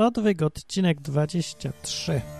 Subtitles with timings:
[0.00, 2.39] Odwyk, odcinek 23.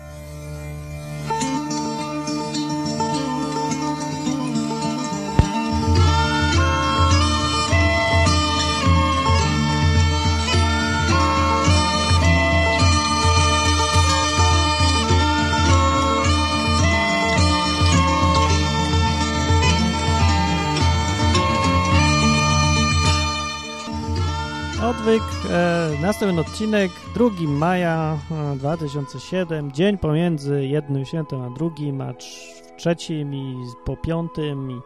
[25.11, 28.17] Odwyk, e, następny odcinek, 2 maja
[28.53, 34.81] e, 2007, dzień pomiędzy jednym świętem a drugim, a trz- trzecim i po piątym i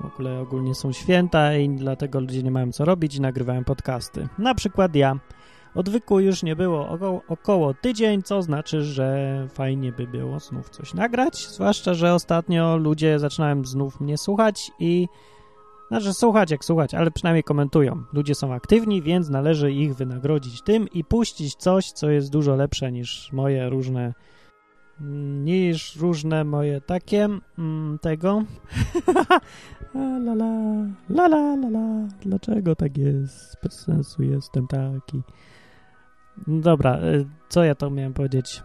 [0.00, 4.28] w ogóle ogólnie są święta i dlatego ludzie nie mają co robić i nagrywają podcasty.
[4.38, 5.16] Na przykład ja.
[5.74, 10.94] Odwyku już nie było około, około tydzień, co znaczy, że fajnie by było znów coś
[10.94, 15.08] nagrać, zwłaszcza, że ostatnio ludzie zaczynają znów mnie słuchać i
[15.88, 18.02] znaczy słuchać jak słuchać, ale przynajmniej komentują.
[18.12, 22.92] Ludzie są aktywni, więc należy ich wynagrodzić tym i puścić coś, co jest dużo lepsze
[22.92, 24.14] niż moje różne
[25.44, 28.42] niż różne moje takie mm, tego.
[29.94, 30.34] La la
[31.08, 33.56] la la la la dlaczego tak jest?
[33.62, 35.22] Bez sensu jestem taki.
[36.46, 38.62] Dobra, y, co ja to miałem powiedzieć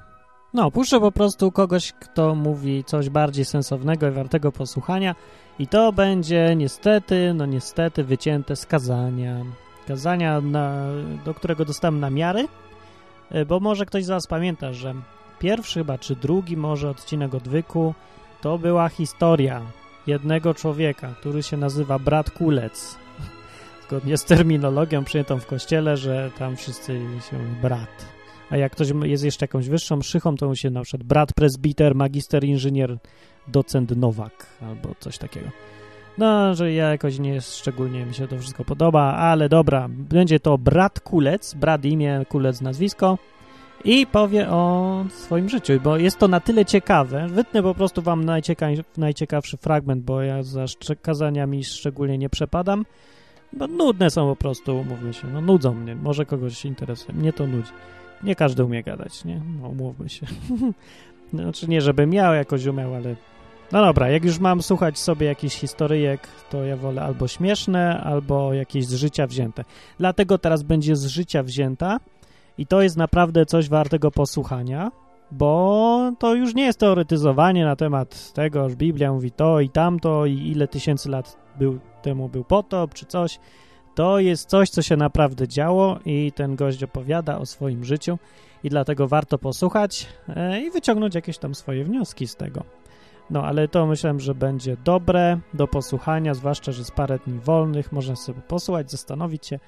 [0.53, 5.15] no, puszczę po prostu kogoś, kto mówi coś bardziej sensownego i wartego posłuchania
[5.59, 9.45] i to będzie niestety, no niestety wycięte z kazania.
[9.87, 10.85] Kazania, na,
[11.25, 12.47] do którego dostałem namiary,
[13.35, 14.93] y, bo może ktoś z Was pamięta, że
[15.39, 17.93] pierwszy chyba, czy drugi może odcinek odwyku
[18.41, 19.61] to była historia
[20.07, 22.97] jednego człowieka, który się nazywa Brat Kulec.
[23.87, 28.20] Zgodnie z terminologią przyjętą w kościele, że tam wszyscy się brat.
[28.51, 31.95] A jak ktoś jest jeszcze jakąś wyższą szychą, to mu się na przykład brat prezbiter,
[31.95, 32.97] magister inżynier,
[33.47, 35.47] docent Nowak albo coś takiego.
[36.17, 40.57] No, że ja jakoś nie szczególnie mi się to wszystko podoba, ale dobra, będzie to
[40.57, 43.17] brat Kulec, brat imię, Kulec nazwisko
[43.83, 47.27] i powie o swoim życiu, bo jest to na tyle ciekawe.
[47.29, 50.65] Wytnę po prostu wam najcieka najciekawszy fragment, bo ja za
[51.01, 52.85] kazaniami szczególnie nie przepadam,
[53.53, 57.47] bo nudne są po prostu, mówmy się, no nudzą mnie, może kogoś interesuje, mnie to
[57.47, 57.71] nudzi.
[58.23, 59.41] Nie każdy umie gadać, nie?
[59.61, 60.25] No, umówmy się.
[61.33, 63.15] znaczy nie, żebym ja jakoś umiał, ale...
[63.71, 68.53] No dobra, jak już mam słuchać sobie jakichś historyjek, to ja wolę albo śmieszne, albo
[68.53, 69.63] jakieś z życia wzięte.
[69.97, 71.99] Dlatego teraz będzie z życia wzięta
[72.57, 74.91] i to jest naprawdę coś wartego posłuchania,
[75.31, 80.25] bo to już nie jest teoretyzowanie na temat tego, że Biblia mówi to i tamto
[80.25, 83.39] i ile tysięcy lat był, temu był potop czy coś.
[83.95, 88.17] To jest coś, co się naprawdę działo i ten gość opowiada o swoim życiu
[88.63, 92.63] i dlatego warto posłuchać e, i wyciągnąć jakieś tam swoje wnioski z tego.
[93.29, 97.91] No, ale to myślałem, że będzie dobre do posłuchania, zwłaszcza, że z parę dni wolnych,
[97.91, 99.59] można sobie posłuchać, zastanowić się.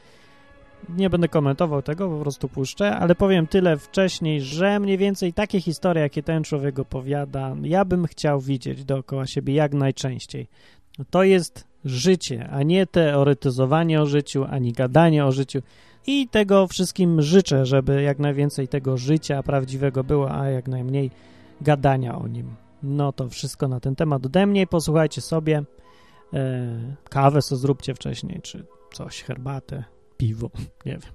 [0.89, 5.61] Nie będę komentował tego, po prostu puszczę, ale powiem tyle wcześniej, że mniej więcej takie
[5.61, 10.47] historie, jakie ten człowiek opowiada, ja bym chciał widzieć dookoła siebie jak najczęściej.
[11.09, 15.59] To jest życie, a nie teoretyzowanie o życiu, ani gadanie o życiu.
[16.07, 21.11] I tego wszystkim życzę, żeby jak najwięcej tego życia prawdziwego było, a jak najmniej
[21.61, 22.55] gadania o nim.
[22.83, 24.67] No to wszystko na ten temat ode mnie.
[24.67, 25.63] Posłuchajcie sobie.
[26.33, 29.83] E, kawę co zróbcie wcześniej, czy coś, herbatę,
[30.17, 30.49] piwo,
[30.85, 31.11] nie wiem.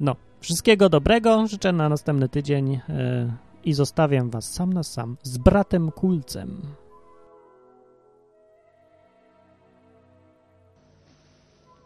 [0.00, 1.46] No, wszystkiego dobrego.
[1.46, 3.32] Życzę na następny tydzień e,
[3.64, 6.62] i zostawiam was sam na sam z bratem Kulcem.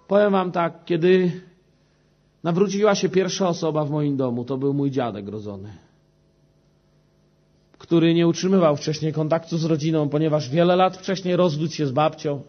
[0.09, 1.33] Powiem wam tak, kiedy
[2.45, 5.73] nawróciła się pierwsza osoba w moim domu, to był mój dziadek rodzony,
[7.79, 12.43] który nie utrzymywał wcześniej kontaktu z rodziną, ponieważ wiele lat wcześniej rozwiódł się z babcią.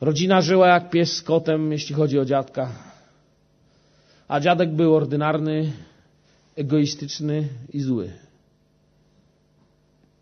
[0.00, 2.68] Rodzina żyła jak pies z kotem, jeśli chodzi o dziadka.
[4.28, 5.72] A dziadek był ordynarny,
[6.56, 8.12] egoistyczny i zły.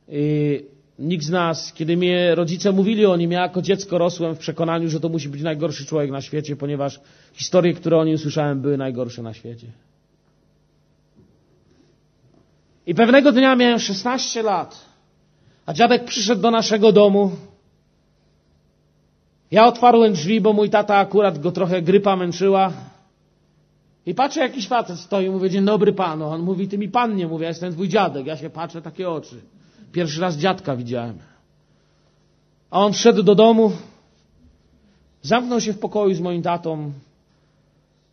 [0.09, 4.39] I Nikt z nas, kiedy mnie rodzice mówili o nim, ja jako dziecko rosłem w
[4.39, 7.01] przekonaniu, że to musi być najgorszy człowiek na świecie, ponieważ
[7.33, 9.67] historie, które o nim słyszałem, były najgorsze na świecie.
[12.87, 14.85] I pewnego dnia miałem 16 lat,
[15.67, 17.31] a dziadek przyszedł do naszego domu.
[19.51, 22.73] Ja otwarłem drzwi, bo mój tata akurat go trochę grypa męczyła.
[24.07, 26.29] I patrzę, jakiś facet stoi, mówię, dzień dobry panu.
[26.29, 28.27] On mówi, ty mi pan nie mówi, ja jestem twój dziadek.
[28.27, 29.41] Ja się patrzę, takie oczy.
[29.95, 31.19] Pierwszy raz dziadka widziałem.
[32.71, 33.73] A on wszedł do domu,
[35.23, 36.93] zamknął się w pokoju z moim tatą,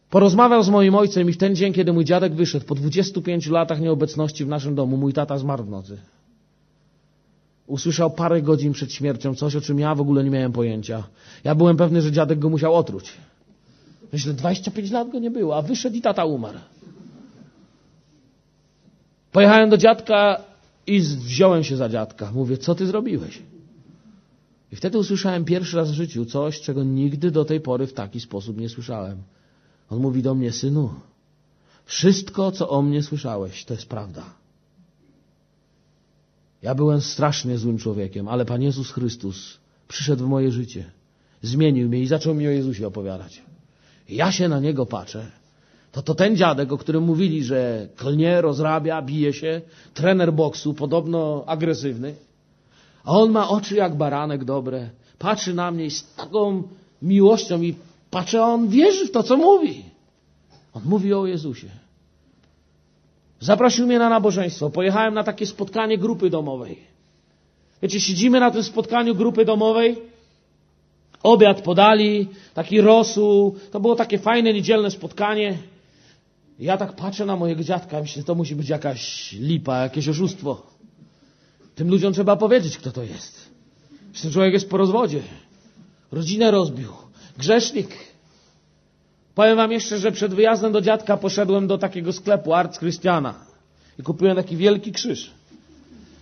[0.10, 3.82] porozmawiał z moim ojcem i w ten dzień, kiedy mój dziadek wyszedł, po 25 latach
[3.82, 5.98] nieobecności w naszym domu, mój tata zmarł w nocy.
[7.68, 11.04] Usłyszał parę godzin przed śmiercią coś, o czym ja w ogóle nie miałem pojęcia.
[11.44, 13.14] Ja byłem pewny, że dziadek go musiał otruć.
[14.14, 16.60] Myślę, 25 lat go nie było, a wyszedł i tata umarł.
[19.32, 20.51] Pojechałem do dziadka
[20.88, 22.32] i wziąłem się za dziadka.
[22.32, 23.42] Mówię, co ty zrobiłeś?
[24.72, 28.20] I wtedy usłyszałem pierwszy raz w życiu coś, czego nigdy do tej pory w taki
[28.20, 29.18] sposób nie słyszałem.
[29.90, 30.90] On mówi do mnie, synu,
[31.86, 34.24] wszystko, co o mnie słyszałeś, to jest prawda.
[36.62, 39.58] Ja byłem strasznie złym człowiekiem, ale Pan Jezus Chrystus
[39.88, 40.92] przyszedł w moje życie,
[41.42, 43.42] zmienił mnie i zaczął mi o Jezusie opowiadać.
[44.10, 45.41] Ja się na Niego patrzę.
[45.92, 49.62] To to ten dziadek, o którym mówili, że klnie, rozrabia, bije się,
[49.94, 52.16] trener boksu, podobno agresywny.
[53.04, 54.90] A on ma oczy jak baranek dobre.
[55.20, 56.64] Patrzy na mnie z taką
[57.02, 57.76] miłością i
[58.12, 59.84] patrzy, a on wierzy w to, co mówi.
[60.74, 61.68] On mówi o Jezusie.
[63.40, 64.70] Zaprosił mnie na nabożeństwo.
[64.70, 66.78] Pojechałem na takie spotkanie grupy domowej.
[67.82, 69.98] Wiecie, siedzimy na tym spotkaniu grupy domowej.
[71.24, 73.56] Obiad podali, taki rosół.
[73.72, 75.58] To było takie fajne, niedzielne spotkanie.
[76.62, 80.68] Ja tak patrzę na mojego dziadka, myślę, to musi być jakaś lipa, jakieś oszustwo.
[81.76, 83.50] Tym ludziom trzeba powiedzieć, kto to jest.
[84.14, 85.22] Że ten człowiek jest po rozwodzie.
[86.12, 86.90] Rodzinę rozbił.
[87.38, 87.90] Grzesznik.
[89.36, 93.34] Powiem wam jeszcze, że przed wyjazdem do dziadka poszedłem do takiego sklepu Arts Christiana
[94.00, 95.32] i kupiłem taki wielki krzyż.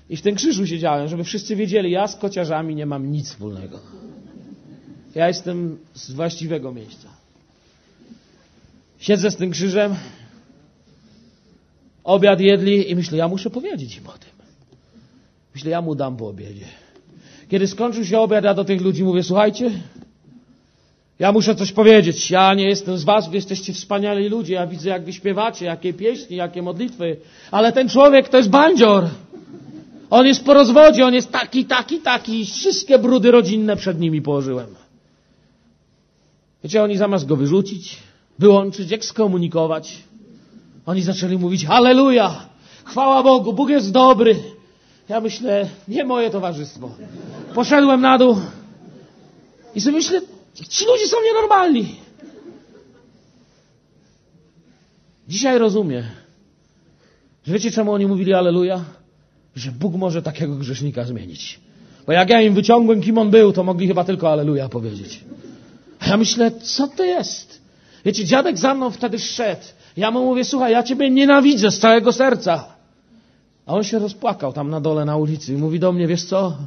[0.09, 3.80] I w tym krzyżu siedziałem, żeby wszyscy wiedzieli, ja z kociarzami nie mam nic wspólnego.
[5.15, 7.07] Ja jestem z właściwego miejsca.
[9.00, 9.95] Siedzę z tym krzyżem,
[12.09, 14.29] obiad jedli i myślę, ja muszę powiedzieć im o tym.
[15.56, 16.65] Myślę, ja mu dam po obiedzie.
[17.50, 19.71] Kiedy skończył się obiad, ja do tych ludzi mówię, słuchajcie,
[21.19, 22.31] ja muszę coś powiedzieć.
[22.31, 24.53] Ja nie jestem z was, wy jesteście wspaniali ludzie.
[24.53, 27.17] Ja widzę, jak wy śpiewacie, jakie pieśni, jakie modlitwy.
[27.51, 29.07] Ale ten człowiek to jest bandzior.
[30.09, 32.45] On jest po rozwodzie, on jest taki, taki, taki.
[32.45, 34.67] Wszystkie brudy rodzinne przed nimi położyłem.
[36.63, 37.97] Wiecie, oni zamiast go wyrzucić,
[38.39, 40.08] wyłączyć, ekskomunikować,
[40.86, 42.50] oni zaczęli mówić, halleluja,
[42.84, 44.36] chwała Bogu, Bóg jest dobry.
[45.10, 46.92] Ja myślę, nie moje towarzystwo.
[47.56, 48.38] Poszedłem na dół
[49.76, 50.22] i sobie myślę,
[50.70, 51.96] ci ludzie są nienormalni.
[55.28, 56.04] Dzisiaj rozumiem,
[57.48, 58.84] że wiecie czemu oni mówili aleluja?
[59.56, 61.60] Że Bóg może takiego grzesznika zmienić.
[62.06, 65.24] Bo jak ja im wyciągłem, kim on był, to mogli chyba tylko aleluja powiedzieć.
[66.00, 67.62] A ja myślę, co to jest?
[68.06, 69.66] Wiecie, dziadek za mną wtedy szedł.
[69.97, 72.65] Ja mu mówię, słuchaj, ja ciebie nienawidzę z całego serca.
[73.65, 76.57] A on się rozpłakał tam na dole na ulicy i mówi do mnie, wiesz co?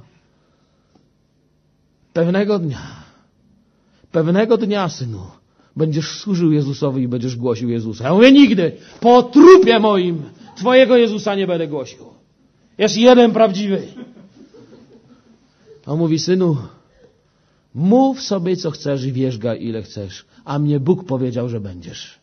[2.13, 2.81] Pewnego dnia,
[4.13, 5.21] pewnego dnia, synu,
[5.77, 8.05] będziesz służył Jezusowi i będziesz głosił Jezusa.
[8.05, 10.23] Ja mówię, nigdy, po trupie moim,
[10.57, 12.05] Twojego Jezusa nie będę głosił.
[12.79, 13.83] Jest jeden prawdziwy.
[15.87, 16.57] On mówi, synu,
[17.75, 22.22] mów sobie co chcesz i wierzgaj ile chcesz, a mnie Bóg powiedział, że będziesz.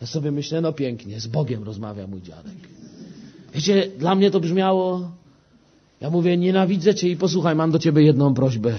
[0.00, 2.54] Ja sobie myślę, no pięknie, z Bogiem rozmawia mój dziadek.
[3.54, 5.10] Wiecie, dla mnie to brzmiało,
[6.00, 8.74] ja mówię, nienawidzę Cię i posłuchaj, mam do Ciebie jedną prośbę.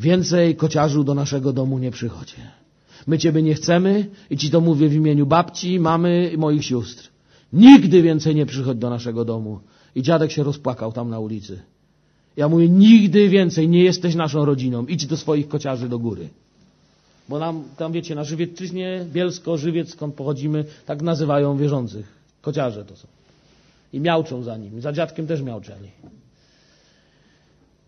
[0.00, 2.36] Więcej kociarzu do naszego domu nie przychodzi.
[3.06, 7.08] My Ciebie nie chcemy i Ci to mówię w imieniu babci, mamy i moich sióstr.
[7.52, 9.60] Nigdy więcej nie przychodź do naszego domu.
[9.94, 11.62] I dziadek się rozpłakał tam na ulicy.
[12.36, 14.86] Ja mówię, nigdy więcej nie jesteś naszą rodziną.
[14.86, 16.28] Idź do swoich kociarzy do góry.
[17.28, 22.06] Bo nam, tam wiecie, na Żywiecczyźnie, Bielsko, Żywiec, skąd pochodzimy, tak nazywają wierzących.
[22.42, 23.08] Kociarze to są.
[23.92, 24.80] I miałczą za nim.
[24.80, 25.88] Za dziadkiem też miałczeli.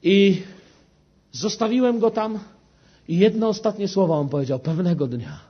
[0.03, 0.43] I
[1.33, 2.39] zostawiłem go tam
[3.09, 4.59] i jedno ostatnie słowo on powiedział.
[4.59, 5.41] Pewnego dnia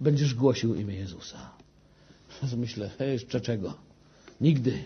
[0.00, 1.38] będziesz głosił imię Jezusa.
[2.56, 3.74] Myślę, jeszcze czego?
[4.40, 4.84] Nigdy.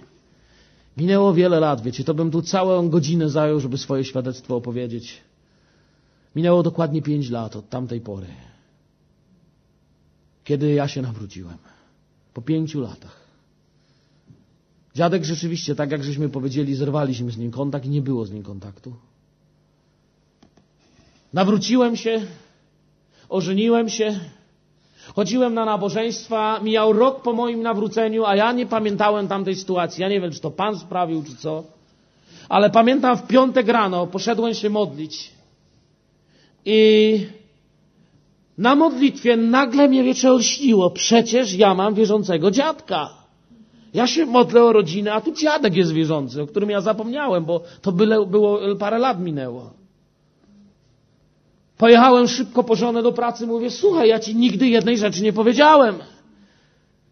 [0.97, 5.21] Minęło wiele lat, wiecie, to bym tu całą godzinę zajął, żeby swoje świadectwo opowiedzieć.
[6.37, 8.27] Minęło dokładnie pięć lat od tamtej pory,
[10.51, 11.59] kiedy ja się nawróciłem.
[12.35, 13.17] Po pięciu latach.
[14.95, 18.43] Dziadek rzeczywiście, tak jak żeśmy powiedzieli, zerwaliśmy z nim kontakt i nie było z nim
[18.43, 18.95] kontaktu.
[21.33, 22.23] Nawróciłem się,
[23.29, 24.21] ożeniłem się,
[25.15, 30.03] chodziłem na nabożeństwa, mijał rok po moim nawróceniu, a ja nie pamiętałem tamtej sytuacji.
[30.03, 31.65] Ja nie wiem, czy to Pan sprawił, czy co.
[32.49, 35.31] Ale pamiętam w piątek rano poszedłem się modlić
[36.65, 36.81] i
[38.59, 40.91] na modlitwie nagle mnie wieczór śniło.
[40.91, 43.11] Przecież ja mam wierzącego dziadka.
[43.95, 47.61] Ja się modlę o rodzinę, a tu dziadek jest wierzący, o którym ja zapomniałem, bo
[47.83, 49.71] to byle, było parę lat minęło.
[51.79, 55.95] Pojechałem szybko po żonę do pracy, mówię, słuchaj, ja ci nigdy jednej rzeczy nie powiedziałem.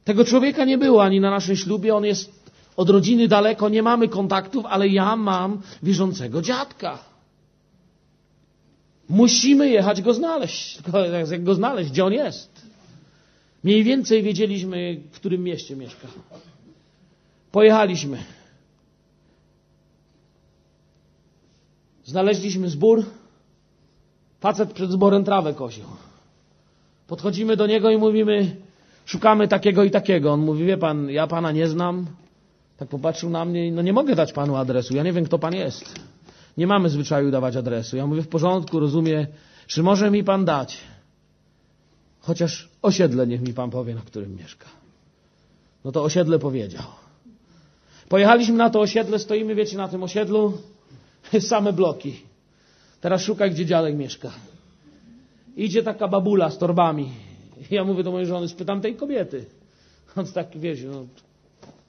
[0.04, 4.08] Tego człowieka nie było ani na naszym ślubie, on jest od rodziny daleko, nie mamy
[4.08, 6.98] kontaktów, ale ja mam wierzącego dziadka.
[9.08, 10.76] Musimy jechać go znaleźć.
[10.76, 12.66] Tylko jak go znaleźć, gdzie on jest?
[13.64, 16.08] Mniej więcej wiedzieliśmy, w którym mieście mieszka.
[17.52, 18.18] Pojechaliśmy.
[22.04, 23.04] Znaleźliśmy zbór.
[24.40, 25.84] Facet przed zborem trawę kosił.
[27.06, 28.56] Podchodzimy do niego i mówimy,
[29.04, 30.32] szukamy takiego i takiego.
[30.32, 32.06] On mówi, wie pan, ja pana nie znam.
[32.76, 34.96] Tak popatrzył na mnie i no nie mogę dać panu adresu.
[34.96, 35.94] Ja nie wiem, kto pan jest.
[36.58, 37.96] Nie mamy zwyczaju dawać adresu.
[37.96, 39.26] Ja mówię, w porządku, rozumiem.
[39.66, 40.78] Czy może mi pan dać?
[42.20, 44.66] Chociaż osiedle niech mi pan powie, na którym mieszka.
[45.84, 46.82] No to osiedle powiedział.
[48.08, 50.52] Pojechaliśmy na to osiedle, stoimy, wiecie, na tym osiedlu,
[51.40, 52.20] same bloki.
[53.00, 54.30] Teraz szukaj, gdzie dziadek mieszka.
[55.56, 57.08] Idzie taka babula z torbami.
[57.70, 59.44] Ja mówię do mojej żony, spytam tej kobiety.
[60.16, 61.06] On tak, wiecie, no,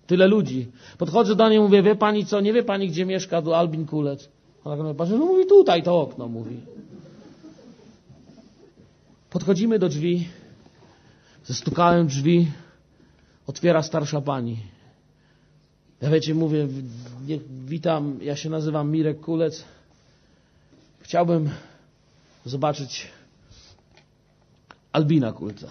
[0.07, 0.67] tyle ludzi.
[0.97, 4.29] Podchodzę do niej, mówię, wie pani co, nie wie pani, gdzie mieszka tu Albin Kulec?
[4.63, 6.59] Ona tak patrzy, no mówi, tutaj to okno, mówi.
[9.29, 10.27] Podchodzimy do drzwi,
[11.45, 12.51] zestukałem drzwi,
[13.47, 14.57] otwiera starsza pani.
[16.01, 16.67] Ja wiecie, mówię,
[17.65, 19.65] witam, ja się nazywam Mirek Kulec.
[20.99, 21.49] Chciałbym
[22.45, 23.07] zobaczyć
[24.91, 25.67] Albina Kulca.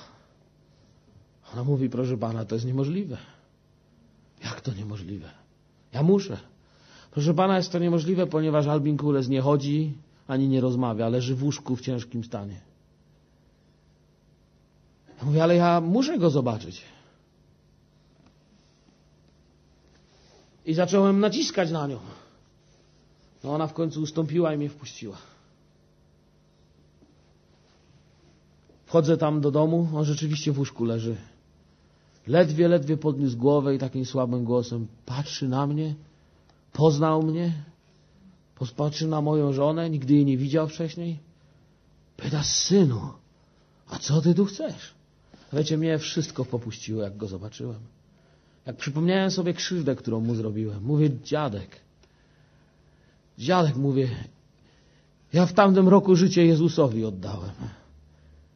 [1.52, 3.16] Ona mówi, proszę pana, to jest niemożliwe.
[4.44, 5.30] Jak to niemożliwe?
[5.92, 6.38] Ja muszę.
[7.18, 9.94] Proszę pana, jest to niemożliwe, ponieważ Albin Kulec nie chodzi
[10.28, 12.60] ani nie rozmawia, leży w łóżku w ciężkim stanie.
[15.18, 16.82] Ja mówię, ale ja muszę go zobaczyć.
[20.66, 21.98] I zacząłem naciskać na nią.
[23.44, 25.16] No ona w końcu ustąpiła i mnie wpuściła.
[28.86, 31.16] Wchodzę tam do domu, on rzeczywiście w łóżku leży.
[32.26, 35.94] Ledwie, ledwie podniósł głowę i takim słabym głosem patrzy na mnie,
[36.72, 37.52] poznał mnie,
[38.76, 41.18] patrzy na moją żonę, nigdy jej nie widział wcześniej.
[42.16, 43.00] Pyta, synu,
[43.88, 44.94] a co ty tu chcesz?
[45.52, 47.80] Wiecie, mnie wszystko popuściło, jak go zobaczyłem.
[48.66, 50.84] Jak przypomniałem sobie krzywdę, którą mu zrobiłem.
[50.84, 51.80] Mówię, dziadek.
[53.38, 54.08] Dziadek, mówię,
[55.32, 57.54] ja w tamtym roku życie Jezusowi oddałem.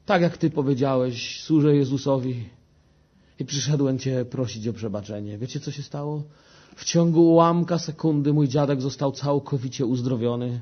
[0.06, 2.48] Tak jak ty powiedziałeś, służę Jezusowi
[3.38, 5.38] i przyszedłem cię prosić o przebaczenie.
[5.38, 6.22] Wiecie, co się stało?
[6.76, 10.60] W ciągu ułamka sekundy mój dziadek został całkowicie uzdrowiony.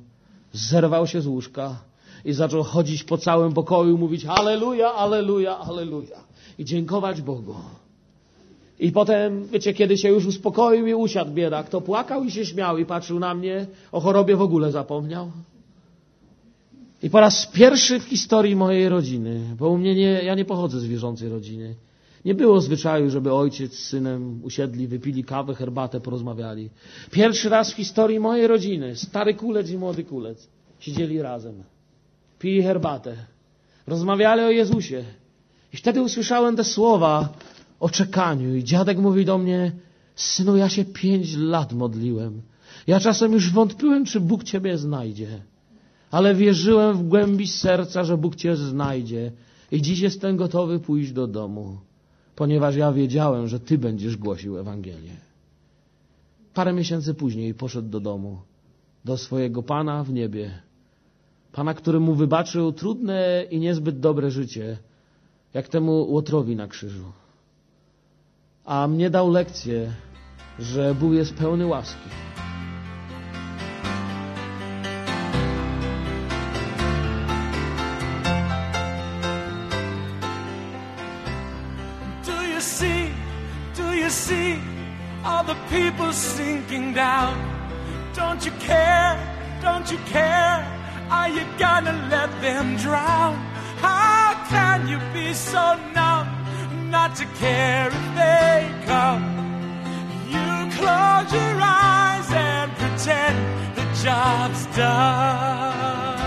[0.53, 1.77] Zerwał się z łóżka
[2.25, 7.55] i zaczął chodzić po całym pokoju, mówić Aleluja, Aleluja, Aleluja i dziękować Bogu.
[8.79, 12.79] I potem, wiecie, kiedy się już uspokoił i usiadł biedak, to płakał i się śmiał
[12.79, 15.31] i patrzył na mnie, o chorobie w ogóle zapomniał.
[17.03, 20.81] I po raz pierwszy w historii mojej rodziny, bo u mnie nie, ja nie pochodzę
[20.81, 21.75] z wierzącej rodziny,
[22.25, 26.71] nie było zwyczaju, żeby ojciec z synem usiedli, wypili kawę, herbatę, porozmawiali.
[27.11, 30.49] Pierwszy raz w historii mojej rodziny, stary kulec i młody kulec,
[30.79, 31.63] siedzieli razem,
[32.39, 33.17] pili herbatę,
[33.87, 35.05] rozmawiali o Jezusie.
[35.73, 37.29] I wtedy usłyszałem te słowa
[37.81, 39.73] o czekaniu i dziadek mówi do mnie,
[40.15, 42.43] synu, ja się pięć lat modliłem.
[42.87, 45.41] Ja czasem już wątpiłem, czy Bóg ciebie znajdzie
[46.11, 49.33] ale wierzyłem w głębi serca, że Bóg Cię znajdzie
[49.73, 51.79] i dziś jestem gotowy pójść do domu,
[52.41, 55.17] ponieważ ja wiedziałem, że Ty będziesz głosił Ewangelię.
[56.55, 58.39] Parę miesięcy później poszedł do domu,
[59.05, 60.63] do swojego Pana w niebie.
[61.53, 64.79] Pana, który mu wybaczył trudne i niezbyt dobre życie,
[65.55, 67.13] jak temu Łotrowi na krzyżu.
[68.65, 69.93] A mnie dał lekcję,
[70.59, 72.09] że Bóg jest pełny łaski
[85.71, 87.33] people sinking down.
[88.15, 89.13] Don't you care?
[89.63, 90.59] Don't you care?
[91.11, 93.37] Are you gonna let them drown?
[93.87, 96.29] How can you be so numb
[96.91, 98.57] not to care if they
[98.91, 99.25] come?
[100.35, 103.37] You close your eyes and pretend
[103.79, 106.21] the job's done.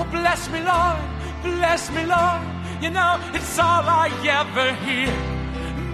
[0.00, 1.00] Oh, bless me, Lord,
[1.42, 2.54] bless me, Lord.
[2.84, 5.08] You know, it's all I ever hear.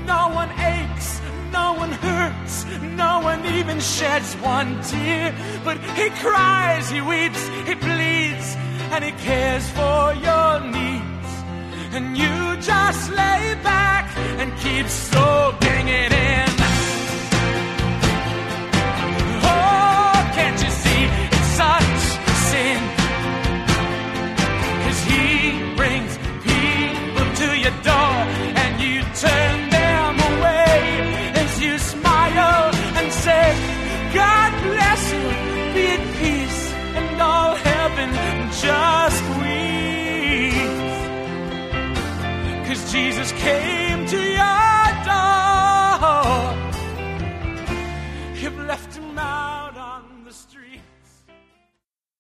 [0.07, 1.21] No one aches,
[1.53, 5.33] no one hurts, no one even sheds one tear.
[5.63, 8.57] But he cries, he weeps, he bleeds,
[8.91, 11.31] and he cares for your needs.
[11.95, 16.50] And you just lay back and keep soaking it in.